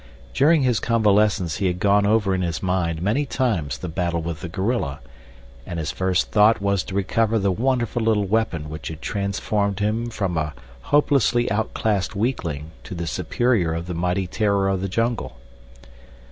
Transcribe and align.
During 0.33 0.63
his 0.63 0.79
convalescence 0.79 1.57
he 1.57 1.67
had 1.67 1.77
gone 1.77 2.07
over 2.07 2.33
in 2.33 2.41
his 2.41 2.63
mind 2.63 3.03
many 3.03 3.23
times 3.23 3.77
the 3.77 3.87
battle 3.87 4.19
with 4.19 4.41
the 4.41 4.49
gorilla, 4.49 4.99
and 5.63 5.77
his 5.77 5.91
first 5.91 6.31
thought 6.31 6.59
was 6.59 6.81
to 6.85 6.95
recover 6.95 7.37
the 7.37 7.51
wonderful 7.51 8.01
little 8.01 8.25
weapon 8.25 8.67
which 8.67 8.87
had 8.87 8.99
transformed 9.03 9.77
him 9.77 10.09
from 10.09 10.39
a 10.39 10.55
hopelessly 10.81 11.51
outclassed 11.51 12.15
weakling 12.15 12.71
to 12.85 12.95
the 12.95 13.05
superior 13.05 13.75
of 13.75 13.85
the 13.85 13.93
mighty 13.93 14.25
terror 14.25 14.69
of 14.69 14.81
the 14.81 14.89
jungle. 14.89 15.37